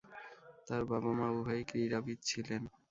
তার 0.67 0.81
বাবা-মা 0.85 1.27
উভয়ই 1.31 1.63
ক্রীড়াবিদ 1.69 2.19
ছিলেন। 2.23 2.61